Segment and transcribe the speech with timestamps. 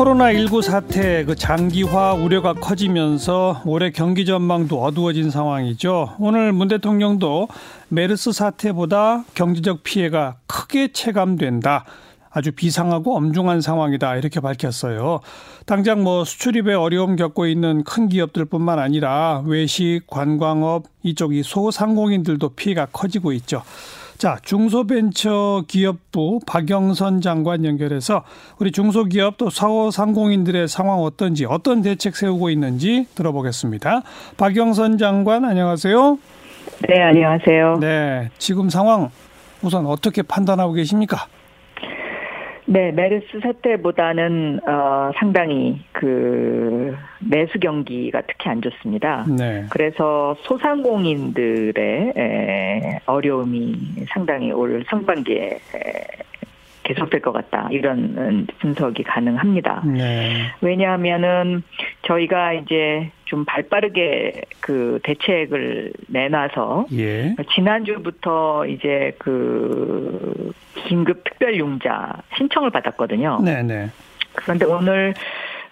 [0.00, 6.16] 코로나19 사태 그 장기화 우려가 커지면서 올해 경기 전망도 어두워진 상황이죠.
[6.18, 7.48] 오늘 문 대통령도
[7.88, 11.84] 메르스 사태보다 경제적 피해가 크게 체감된다.
[12.30, 15.20] 아주 비상하고 엄중한 상황이다 이렇게 밝혔어요.
[15.66, 23.32] 당장 뭐 수출입에 어려움 겪고 있는 큰 기업들뿐만 아니라 외식, 관광업 이쪽이 소상공인들도 피해가 커지고
[23.32, 23.62] 있죠.
[24.20, 28.22] 자, 중소벤처기업부 박영선 장관 연결해서
[28.58, 34.02] 우리 중소기업 또 소상공인들의 상황 어떤지 어떤 대책 세우고 있는지 들어보겠습니다.
[34.36, 36.18] 박영선 장관 안녕하세요.
[36.86, 37.78] 네, 안녕하세요.
[37.80, 39.08] 네, 지금 상황
[39.62, 41.26] 우선 어떻게 판단하고 계십니까?
[42.70, 49.26] 네, 메르스 사태보다는 어, 상당히 그 매수 경기가 특히 안 좋습니다.
[49.36, 49.64] 네.
[49.70, 53.74] 그래서 소상공인들의 에, 어려움이
[54.10, 56.06] 상당히 올 상반기에 에,
[56.94, 59.82] 계속될 것 같다 이런 분석이 가능합니다.
[59.86, 60.50] 네.
[60.60, 61.62] 왜냐하면은
[62.02, 67.36] 저희가 이제 좀 발빠르게 그 대책을 내놔서 예.
[67.54, 73.40] 지난주부터 이제 그 긴급 특별융자 신청을 받았거든요.
[73.44, 73.62] 네네.
[73.62, 73.90] 네.
[74.34, 75.14] 그런데 오늘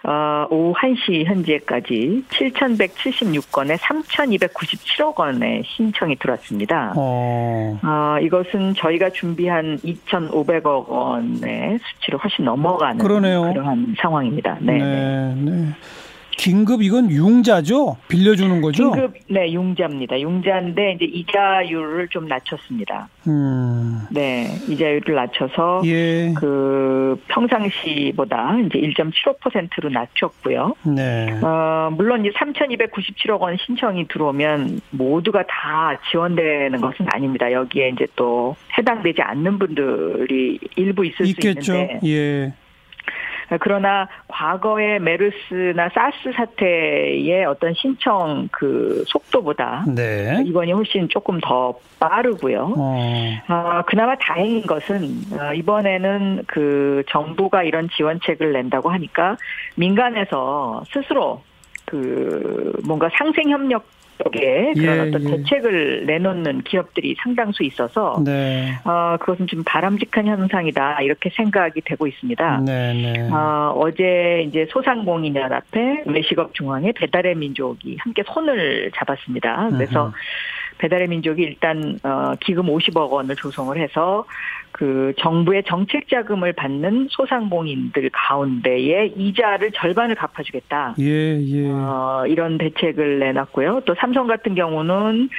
[0.03, 6.93] 어, 오후 1시 현재까지 7,176건에 3,297억 원의 신청이 들어왔습니다.
[6.95, 7.79] 어.
[7.83, 8.17] 어.
[8.21, 13.41] 이것은 저희가 준비한 2,500억 원의 수치를 훨씬 넘어가는 그러네요.
[13.41, 14.57] 그러한 상황입니다.
[14.61, 14.77] 네.
[14.77, 15.35] 네.
[15.35, 15.67] 네.
[16.39, 17.97] 긴급 이건 융자죠?
[18.07, 18.91] 빌려주는 거죠?
[18.91, 20.17] 긴급 네 융자입니다.
[20.21, 23.09] 융자인데 이제 이자율을 좀 낮췄습니다.
[23.27, 23.99] 음.
[24.09, 26.33] 네 이자율을 낮춰서 예.
[26.37, 30.75] 그 평상시보다 이제 1.75%로 낮췄고요.
[30.95, 31.37] 네.
[31.43, 37.51] 어 물론 이제 3,297억 원 신청이 들어오면 모두가 다 지원되는 것은 아닙니다.
[37.51, 41.61] 여기에 이제 또 해당되지 않는 분들이 일부 있을 있겠죠.
[41.61, 41.99] 수 있는데.
[42.05, 42.53] 예.
[43.59, 50.43] 그러나 과거의 메르스나 사스 사태의 어떤 신청 그 속도보다 네.
[50.45, 52.73] 이번이 훨씬 조금 더 빠르고요.
[52.77, 53.41] 어.
[53.47, 59.37] 어, 그나마 다행인 것은 어, 이번에는 그 정부가 이런 지원책을 낸다고 하니까
[59.75, 61.41] 민간에서 스스로
[61.85, 63.85] 그 뭔가 상생 협력
[64.23, 65.37] 쪽에 그런 예, 어떤 예.
[65.37, 68.73] 대책을 내놓는 기업들이 상당수 있어서 네.
[68.83, 72.61] 어, 그것은 좀 바람직한 현상이다 이렇게 생각이 되고 있습니다.
[72.65, 73.29] 네, 네.
[73.31, 79.69] 어, 어제 이제 소상공인연합회 외식업 중앙회 배달의 민족이 함께 손을 잡았습니다.
[79.71, 80.13] 그래서 으흠.
[80.79, 84.25] 배달의 민족이 일단 어, 기금 50억 원을 조성을 해서
[84.71, 90.95] 그 정부의 정책 자금을 받는 소상공인들 가운데에 이자를 절반을 갚아주겠다.
[90.99, 91.69] 예, 예.
[91.69, 93.81] 어, 이런 대책을 내놨고요.
[93.85, 95.29] 또 삼성 같은 경우는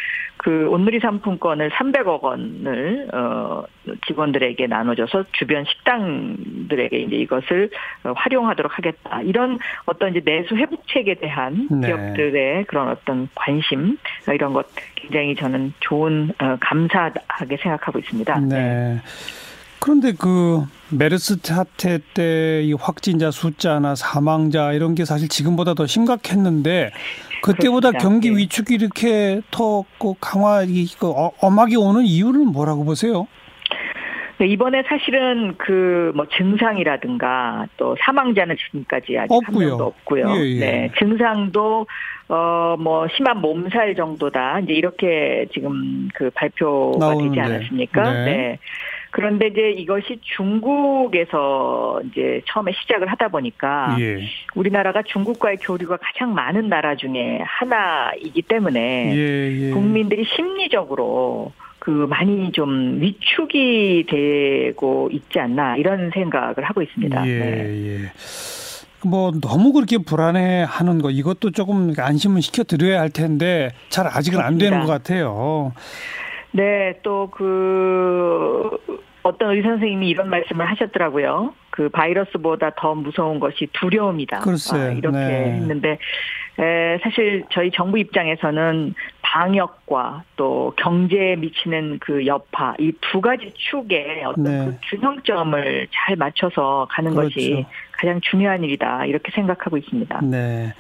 [0.43, 3.63] 그 온누리 상품권을 300억 원을 어
[4.07, 7.69] 직원들에게 나눠줘서 주변 식당들에게 이제 이것을
[8.03, 9.21] 활용하도록 하겠다.
[9.23, 11.89] 이런 어떤 이제 내수 회복책에 대한 네.
[11.89, 13.99] 기업들의 그런 어떤 관심
[14.33, 18.41] 이런 것 굉장히 저는 좋은 어, 감사하게 생각하고 있습니다.
[18.41, 18.47] 네.
[18.49, 19.01] 네.
[19.79, 26.91] 그런데 그 메르스 사태 때 이 확진자 숫자나 사망자 이런 게 사실 지금보다 더 심각했는데
[27.43, 27.99] 그때보다 그렇습니다.
[27.99, 28.37] 경기 네.
[28.39, 29.85] 위축이 이렇게 더
[30.21, 33.27] 강화 이거 어, 엄하게 오는 이유는 뭐라고 보세요?
[34.39, 39.45] 네, 이번에 사실은 그 뭐 증상이라든가 또 사망자는 지금까지 아직 없고요.
[39.47, 40.31] 한 명도 없고요.
[40.37, 40.59] 예, 예.
[40.61, 41.87] 네, 증상도
[42.29, 44.61] 어 뭐 심한 몸살 정도다.
[44.61, 47.29] 이제 이렇게 지금 그 발표가 나오는데.
[47.29, 48.13] 되지 않았습니까?
[48.13, 48.25] 네.
[48.25, 48.59] 네.
[49.11, 54.21] 그런데 이제 이것이 중국에서 이제 처음에 시작을 하다 보니까 예.
[54.55, 59.71] 우리나라가 중국과의 교류가 가장 많은 나라 중에 하나이기 때문에 예, 예.
[59.71, 67.27] 국민들이 심리적으로 그 많이 좀 위축이 되고 있지 않나 이런 생각을 하고 있습니다.
[67.27, 67.87] 예, 네.
[67.87, 68.13] 예.
[69.03, 74.41] 뭐 너무 그렇게 불안해하는 거 이것도 조금 안심을 시켜 드려야 할 텐데 잘 아직은.
[74.41, 75.73] 안 되는 것 같아요.
[76.53, 78.79] 네, 또 그
[79.23, 81.55] 어떤 의사 선생님이 이런 말씀을 하셨더라고요.
[81.71, 84.41] 그 바이러스보다 더 무서운 것이 두려움이다.
[84.41, 85.53] 글쎄, 아, 이렇게 네.
[85.53, 85.99] 했는데
[86.59, 94.23] 에, 사실 저희 정부 입장에서는 방역과 또 경제에 미치는 그 여파 이 두 가지 축에
[94.25, 94.65] 어떤 네.
[94.67, 97.35] 그 균형점을 잘 맞춰서 가는 그렇죠.
[97.35, 100.21] 것이 가장 중요한 일이다 이렇게 생각하고 있습니다.
[100.23, 100.73] 네.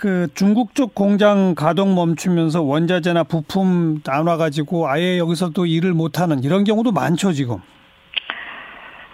[0.00, 6.42] 그 중국 쪽 공장 가동 멈추면서 원자재나 부품 나눠 가지고 아예 여기서도 일을 못 하는
[6.42, 7.58] 이런 경우도 많죠, 지금.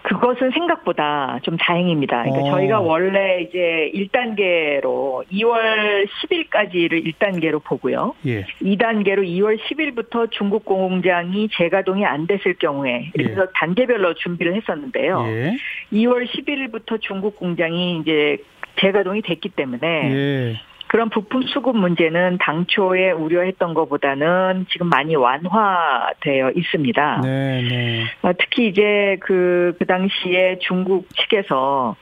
[0.04, 2.22] 그것은 생각보다 좀 다행입니다.
[2.22, 2.50] 그러니까 어.
[2.52, 8.14] 저희가 원래 이제 1단계로 2월 10일까지를 1단계로 보고요.
[8.26, 8.44] 예.
[8.62, 13.46] 2단계로 2월 10일부터 중국 공장이 재가동이 안 됐을 경우에 그래서 예.
[13.56, 15.24] 단계별로 준비를 했었는데요.
[15.26, 15.56] 예.
[15.92, 18.38] 2월 11일부터 중국 공장이 이제
[18.80, 20.56] 재가동이 됐기 때문에 예.
[20.88, 27.20] 그런 부품 수급 문제는 당초에 우려했던 것보다는 지금 많이 완화되어 있습니다.
[27.22, 28.04] 네, 네.
[28.22, 31.96] 어, 특히 이제 그, 그 당시에 중국 측에서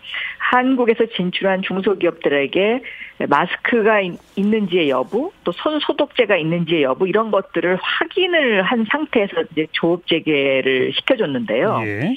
[0.50, 2.82] 한국에서 진출한 중소기업들에게
[3.28, 4.00] 마스크가
[4.36, 10.92] 있는지의 여부, 또 손 소독제가 있는지의 여부 이런 것들을 확인을 한 상태에서 이제 조업 재개를
[10.94, 11.80] 시켜줬는데요.
[11.84, 12.16] 예.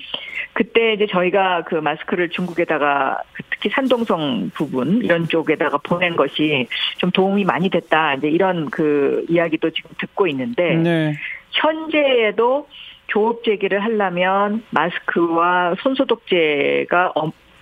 [0.53, 7.11] 그때 이제 저희가 그 마스크를 중국에다가 그 특히 산동성 부분 이런 쪽에다가 보낸 것이 좀
[7.11, 8.15] 도움이 많이 됐다.
[8.15, 11.13] 이제 이런 그 이야기도 지금 듣고 있는데 네.
[11.51, 12.67] 현재에도
[13.07, 17.13] 조업 재개를 하려면 마스크와 손소독제가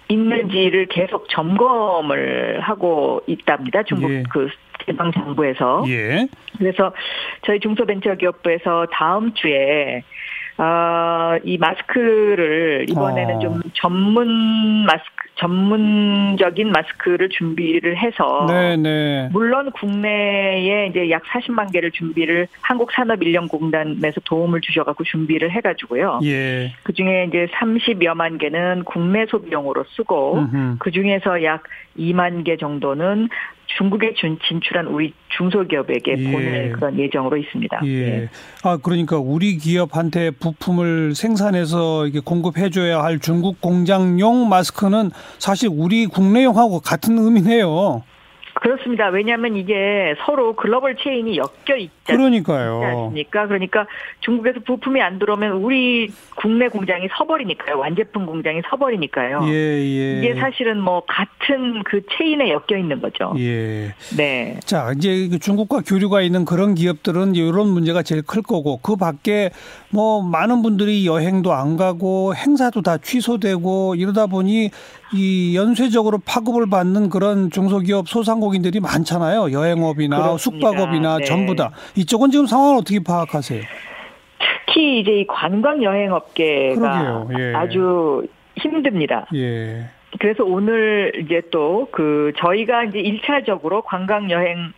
[0.07, 3.83] 있는지를 계속 점검을 하고 있답니다.
[3.83, 4.23] 중국 예.
[4.31, 4.49] 그
[4.85, 5.83] 지방 정부에서.
[5.87, 6.27] 예.
[6.57, 6.93] 그래서
[7.45, 10.03] 저희 중소벤처기업부에서 다음 주에
[10.57, 13.39] 어, 이 마스크를 이번에는 어.
[13.39, 18.77] 좀 전문 마스크 전문적인 마스크를 준비를 해서 네네.
[18.77, 19.29] 네.
[19.33, 25.51] 물론 국내에 이제 약 40만 개를 준비를 한국 산업 인력 공단에서 도움을 주셔 갖고 준비를
[25.51, 26.19] 해 가지고요.
[26.23, 26.73] 예.
[26.83, 30.47] 그 중에 이제 30여만 개는 국내 소비용으로 쓰고
[30.79, 31.63] 그 중에서 약
[31.97, 33.27] 2만 개 정도는
[33.77, 34.13] 중국에
[34.47, 36.31] 진출한 우리 중소기업에게 예.
[36.31, 37.81] 보낼 그런 예정으로 있습니다.
[37.85, 37.89] 예.
[37.89, 38.29] 예.
[38.63, 46.79] 아 그러니까 우리 기업한테 부품을 생산해서 이게 공급해줘야 할 중국 공장용 마스크는 사실 우리 국내용하고
[46.79, 48.03] 같은 의미네요.
[48.55, 49.09] 그렇습니다.
[49.09, 52.81] 왜냐하면 이게 서로 글로벌 체인이 엮여 있지 그러니까요.
[52.83, 53.47] 않습니까?
[53.47, 53.85] 그러니까
[54.21, 57.77] 중국에서 부품이 안 들어오면 우리 국내 공장이 서버리니까요.
[57.77, 59.41] 완제품 공장이 서버리니까요.
[59.47, 60.19] 예, 예.
[60.19, 63.33] 이게 사실은 뭐 같은 그 체인에 엮여 있는 거죠.
[63.37, 63.93] 예.
[64.15, 64.57] 네.
[64.63, 69.49] 자, 이제 그 중국과 교류가 있는 그런 기업들은 이런 문제가 제일 클 거고 그 밖에
[69.89, 74.69] 뭐 많은 분들이 여행도 안 가고 행사도 다 취소되고 이러다 보니
[75.13, 79.51] 이 연쇄적으로 파급을 받는 그런 중소기업 소상공 인들이 많잖아요.
[79.51, 80.67] 여행업이나 그렇습니다.
[80.69, 81.23] 숙박업이나 네.
[81.25, 81.71] 전부 다.
[81.95, 83.63] 이쪽은 지금 상황을 어떻게 파악하세요?
[84.67, 87.53] 특히 이제 이 관광 여행 업계가 예.
[87.55, 88.27] 아주
[88.57, 89.25] 힘듭니다.
[89.33, 89.89] 예.
[90.19, 94.73] 그래서 오늘 이제 또 그 저희가 이제 1차적으로 관광 여행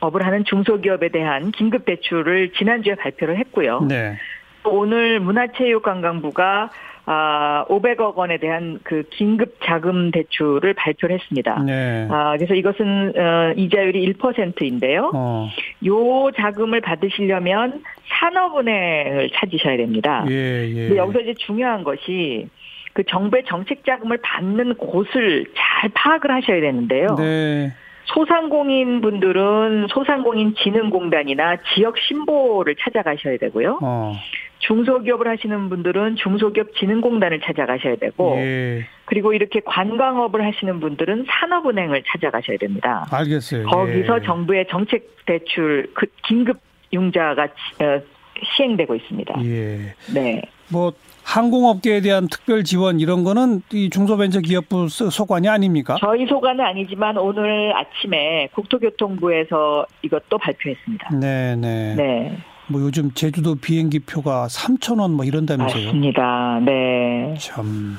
[0.00, 3.80] 업을 하는 중소기업에 대한 긴급 대출을 지난주에 발표를 했고요.
[3.88, 4.16] 네.
[4.64, 6.70] 오늘 문화체육관광부가
[7.10, 11.62] 아, 500억 원에 대한 그 긴급 자금 대출을 발표를 했습니다.
[11.64, 12.06] 네.
[12.10, 15.10] 아, 그래서 이것은 어, 이자율이 1%인데요.
[15.14, 15.48] 어.
[15.86, 20.26] 요 자금을 받으시려면 산업은행을 찾으셔야 됩니다.
[20.28, 20.96] 예, 예.
[20.96, 22.46] 여기서 이제 중요한 것이
[22.92, 27.16] 그 정부의 정책 자금을 받는 곳을 잘 파악을 하셔야 되는데요.
[27.16, 27.72] 네.
[28.04, 33.78] 소상공인 분들은 소상공인 진흥공단이나 지역 신보를 찾아가셔야 되고요.
[33.82, 34.14] 어.
[34.60, 38.86] 중소기업을 하시는 분들은 중소기업 진흥공단을 찾아가셔야 되고 예.
[39.04, 43.06] 그리고 이렇게 관광업을 하시는 분들은 산업은행을 찾아가셔야 됩니다.
[43.10, 43.66] 알겠어요.
[43.66, 44.26] 거기서 예.
[44.26, 46.58] 정부의 정책 대출 그 긴급
[46.92, 48.00] 융자가 어,
[48.56, 49.34] 시행되고 있습니다.
[49.44, 49.94] 예.
[50.14, 50.42] 네.
[50.70, 50.92] 뭐
[51.24, 55.96] 항공업계에 대한 특별 지원 이런 거는 이 중소벤처기업부 소관이 아닙니까?
[56.00, 61.16] 저희 소관은 아니지만 오늘 아침에 국토교통부에서 이것도 발표했습니다.
[61.16, 61.94] 네, 네.
[61.94, 62.38] 네.
[62.68, 65.86] 뭐 요즘 제주도 비행기 표가 3천 원뭐 이런다면서요?
[65.86, 66.60] 맞습니다.
[66.64, 67.34] 네.
[67.38, 67.98] 참.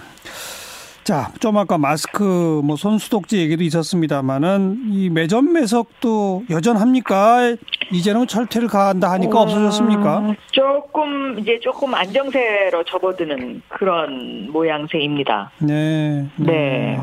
[1.04, 7.55] 자, 좀 아까 마스크 뭐 손수독제 얘기도 있었습니다만은 이 매점 매석도 여전합니까?
[7.91, 10.36] 이제는 철퇴를 가한다 하니까 어, 없어졌습니까?
[10.51, 15.50] 조금 이제 조금 안정세로 접어드는 그런 모양새입니다.
[15.58, 16.27] 네.
[16.36, 16.46] 네.
[16.46, 17.00] 네.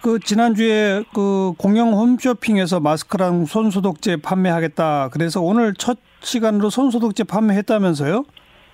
[0.00, 5.10] 그 지난주에 그 공영 홈쇼핑에서 마스크랑 손소독제 판매하겠다.
[5.12, 8.24] 그래서 오늘 첫 시간으로 손소독제 판매했다면서요?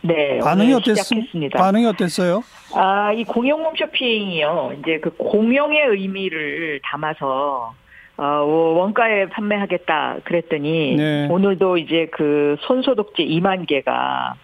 [0.03, 0.39] 네.
[0.39, 1.59] 반응이 어땠습니까?
[1.59, 2.43] 반응이 어땠어요?
[2.75, 4.77] 아, 이 공영 홈쇼핑이요.
[4.79, 7.75] 이제 그 공영의 의미를 담아서
[8.17, 11.29] 어, 원가에 판매하겠다 그랬더니 네.
[11.31, 14.35] 오늘도 이제 그 손소독제 2만 개가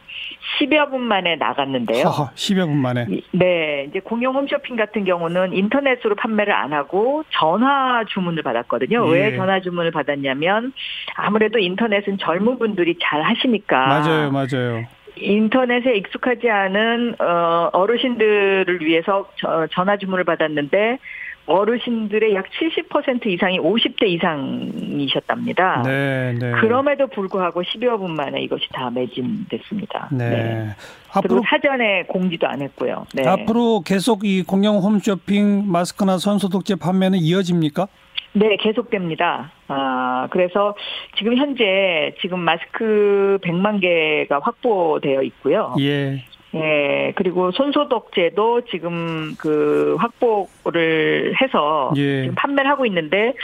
[0.58, 2.04] 10여 분 만에 나갔는데요.
[2.06, 3.06] 허, 10여 분 만에.
[3.32, 9.06] 네, 이제 공용 홈쇼핑 같은 경우는 인터넷으로 판매를 안 하고 전화 주문을 받았거든요.
[9.08, 9.12] 예.
[9.12, 10.72] 왜 전화 주문을 받았냐면
[11.14, 13.86] 아무래도 인터넷은 젊은 분들이 잘 하시니까.
[13.86, 14.84] 맞아요, 맞아요.
[15.16, 19.28] 인터넷에 익숙하지 않은 어, 어르신들을 위해서
[19.70, 20.98] 전화 주문을 받았는데
[21.46, 25.82] 어르신들의 약 70% 이상이 50대 이상이셨답니다.
[25.84, 26.52] 네, 네.
[26.52, 30.08] 그럼에도 불구하고 10여 분 만에 이것이 다 매진됐습니다.
[30.12, 30.30] 네.
[30.30, 30.68] 네.
[31.12, 33.06] 앞으로 사전에 공지도 안 했고요.
[33.14, 33.28] 네.
[33.28, 37.88] 앞으로 계속 이 공영 홈쇼핑 마스크나 손소독제 판매는 이어집니까?
[38.32, 39.52] 네, 계속됩니다.
[39.68, 40.74] 아, 그래서
[41.16, 45.74] 지금 현재 지금 마스크 100만 개가 확보되어 있고요.
[45.78, 46.24] 예.
[46.54, 52.22] 예, 그리고 손소독제도 지금 그 확보를 해서 예.
[52.22, 53.34] 지금 판매를 하고 있는데,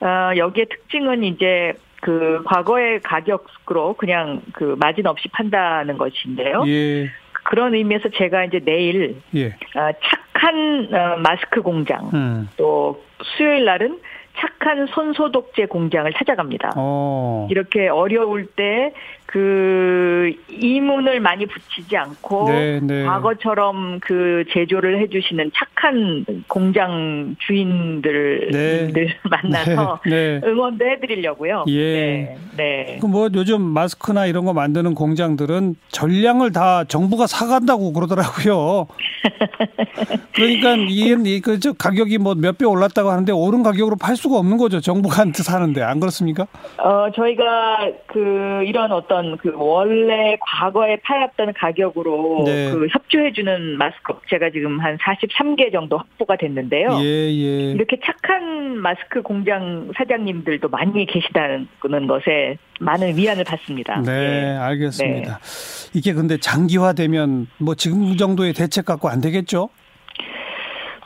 [0.00, 6.64] 어, 여기에 특징은 이제 그 과거의 가격으로 그냥 그 마진 없이 판다는 것인데요.
[6.66, 7.08] 예.
[7.42, 9.46] 그런 의미에서 제가 이제 내일 예.
[9.48, 12.48] 어, 착한 어, 마스크 공장 음.
[12.56, 13.98] 또 수요일 날은
[14.38, 16.74] 착한 손소독제 공장을 찾아갑니다.
[16.76, 16.76] 오.
[16.76, 17.48] 어.
[17.50, 18.92] 이렇게 어려울 때
[19.30, 23.04] 그 이문을 많이 붙이지 않고 네, 네.
[23.04, 28.50] 과거처럼 그 제조를 해주시는 착한 공장 주인들
[28.92, 29.16] 네.
[29.30, 30.48] 만나서 네, 네.
[30.48, 31.64] 응원도 해드리려고요.
[31.68, 31.92] 예.
[31.94, 32.36] 네.
[32.56, 32.98] 네.
[33.00, 38.88] 그뭐 요즘 마스크나 이런 거 만드는 공장들은 전량을 다 정부가 사간다고 그러더라고요.
[40.34, 44.80] 그러니까 이그 가격이 뭐 몇 배 올랐다고 하는데 오른 가격으로 팔 수가 없는 거죠.
[44.80, 46.46] 정부가 한테 사는데 안 그렇습니까?
[46.78, 52.70] 어 저희가 그 이런 어떤 그 원래 과거에 팔았던 가격으로 네.
[52.70, 56.98] 그 협조해주는 마스크 업체가 지금 한 43개 정도 확보가 됐는데요.
[57.00, 57.70] 예, 예.
[57.72, 61.68] 이렇게 착한 마스크 공장 사장님들도 많이 계시다는
[62.06, 64.00] 것에 많은 위안을 받습니다.
[64.02, 64.56] 네, 예.
[64.56, 65.38] 알겠습니다.
[65.38, 65.90] 네.
[65.98, 69.70] 이게 근데 장기화되면 뭐 지금 정도의 대책 갖고 안 되겠죠?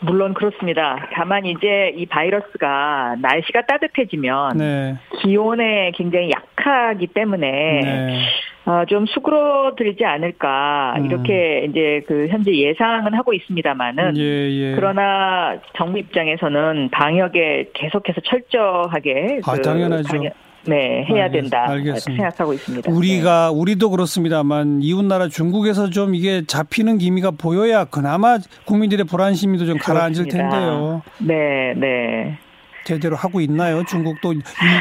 [0.01, 1.09] 물론 그렇습니다.
[1.13, 4.97] 다만 이제 이 바이러스가 날씨가 따뜻해지면 네.
[5.21, 8.21] 기온에 굉장히 약하기 때문에 네.
[8.67, 11.05] 어, 좀 수그러들지 않을까 음.
[11.07, 14.75] 이렇게 이제 그 현재 예상은 하고 있습니다만은 예, 예.
[14.75, 20.09] 그러나 정부 입장에서는 방역에 계속해서 철저하게 아, 그 당연하죠.
[20.09, 20.33] 방역,
[20.67, 22.01] 네, 해야 된다 알겠습니다.
[22.01, 22.91] 생각하고 있습니다.
[22.91, 23.59] 우리가 네.
[23.59, 29.79] 우리도 그렇습니다만 이웃 나라 중국에서 좀 이게 잡히는 기미가 보여야 그나마 국민들의 불안 심리도 좀
[29.79, 31.03] 가라앉을 텐데요.
[31.19, 32.39] 네, 네.
[32.85, 33.83] 제대로 하고 있나요?
[33.85, 34.35] 중국도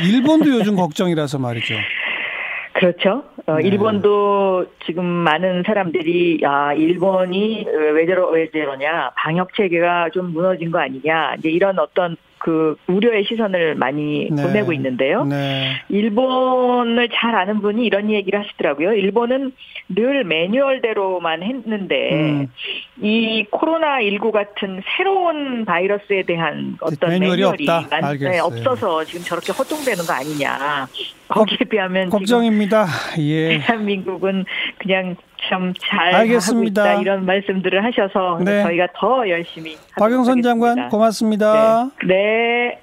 [0.06, 1.76] 일본도 요즘 걱정이라서 말이죠.
[2.74, 3.24] 그렇죠.
[3.46, 3.68] 어, 네.
[3.68, 11.50] 일본도 지금 많은 사람들이 아 일본이 왜저러 왜저러냐 방역 체계가 좀 무너진 거 아니냐 이제
[11.50, 14.44] 이런 어떤 그 우려의 시선을 많이 네.
[14.44, 15.24] 보내고 있는데요.
[15.24, 15.82] 네.
[15.88, 18.92] 일본을 잘 아는 분이 이런 얘기를 하시더라고요.
[18.96, 19.54] 일본은
[19.88, 22.48] 늘 매뉴얼대로만 했는데 음.
[23.02, 28.12] 이 코로나 19 같은 새로운 바이러스에 대한 어떤 매뉴얼이, 매뉴얼이 없다.
[28.12, 30.88] 네, 없어서 지금 저렇게 허둥대는 거 아니냐.
[31.34, 32.86] 거기에 비하면 걱정입니다.
[33.20, 33.60] 예.
[33.60, 34.46] 대한민국은
[34.78, 35.16] 그냥
[35.50, 36.82] 참잘 알겠습니다.
[36.82, 38.64] 하고 있다 이런 말씀들을 하셔서 네.
[38.64, 41.90] 저희가 더 열심히 박영선 장관 고맙습니다.
[42.06, 42.08] 네.
[42.08, 42.83] 네.